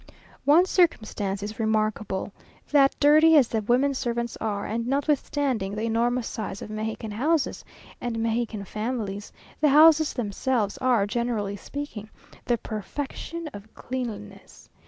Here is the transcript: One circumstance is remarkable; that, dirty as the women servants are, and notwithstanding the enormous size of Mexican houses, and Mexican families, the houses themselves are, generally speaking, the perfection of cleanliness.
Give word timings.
One 0.45 0.65
circumstance 0.65 1.43
is 1.43 1.59
remarkable; 1.59 2.31
that, 2.71 2.95
dirty 2.99 3.37
as 3.37 3.49
the 3.49 3.61
women 3.61 3.93
servants 3.93 4.35
are, 4.41 4.65
and 4.65 4.87
notwithstanding 4.87 5.75
the 5.75 5.83
enormous 5.83 6.27
size 6.27 6.63
of 6.63 6.71
Mexican 6.71 7.11
houses, 7.11 7.63
and 8.01 8.17
Mexican 8.17 8.65
families, 8.65 9.31
the 9.59 9.69
houses 9.69 10.13
themselves 10.13 10.79
are, 10.79 11.05
generally 11.05 11.55
speaking, 11.55 12.09
the 12.45 12.57
perfection 12.57 13.47
of 13.53 13.71
cleanliness. 13.75 14.71